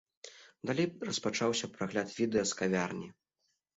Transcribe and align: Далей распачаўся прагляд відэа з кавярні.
Далей 0.69 0.87
распачаўся 1.09 1.71
прагляд 1.75 2.07
відэа 2.19 2.43
з 2.53 2.59
кавярні. 2.63 3.07